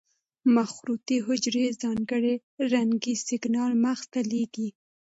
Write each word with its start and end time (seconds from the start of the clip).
مخروطې 0.55 1.17
حجرې 1.27 1.65
ځانګړي 1.81 2.35
رنګي 2.71 3.13
سېګنال 3.25 3.71
مغز 3.83 4.03
ته 4.13 4.19
لېږي. 4.31 4.69